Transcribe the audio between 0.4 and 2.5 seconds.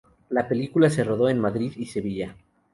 película se rodó en Madrid y Sevilla.